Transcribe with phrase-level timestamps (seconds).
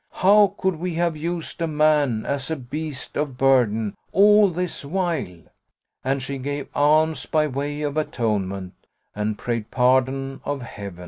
[0.13, 5.43] How could we have used a man as a beast of burden, all this while?
[6.03, 8.73] And she gave alms by way of atonement
[9.15, 10.99] and prayed pardon of Heaven.